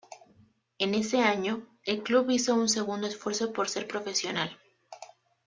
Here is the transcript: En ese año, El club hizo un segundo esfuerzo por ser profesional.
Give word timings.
En 0.79 0.95
ese 0.95 1.19
año, 1.21 1.67
El 1.83 2.01
club 2.01 2.27
hizo 2.31 2.55
un 2.55 2.67
segundo 2.69 3.05
esfuerzo 3.05 3.53
por 3.53 3.69
ser 3.69 3.87
profesional. 3.87 4.57